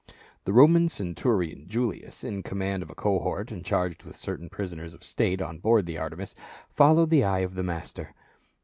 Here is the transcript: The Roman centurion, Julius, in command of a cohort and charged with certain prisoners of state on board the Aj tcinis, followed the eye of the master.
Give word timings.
The 0.45 0.51
Roman 0.51 0.89
centurion, 0.89 1.67
Julius, 1.67 2.23
in 2.23 2.41
command 2.41 2.81
of 2.81 2.89
a 2.89 2.95
cohort 2.95 3.51
and 3.51 3.63
charged 3.63 4.01
with 4.01 4.15
certain 4.15 4.49
prisoners 4.49 4.95
of 4.95 5.03
state 5.03 5.43
on 5.43 5.59
board 5.59 5.85
the 5.85 5.97
Aj 5.97 6.13
tcinis, 6.13 6.33
followed 6.71 7.11
the 7.11 7.23
eye 7.23 7.41
of 7.41 7.53
the 7.53 7.61
master. 7.61 8.15